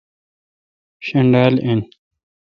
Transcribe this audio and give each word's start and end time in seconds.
شݨال 1.05 1.55
این۔ 1.65 1.79